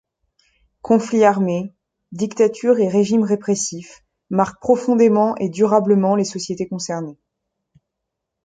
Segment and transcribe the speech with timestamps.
[0.81, 1.75] Conflits armés,
[2.11, 7.19] dictatures et régimes répressifs marquent profondément et durablement les sociétés concernées.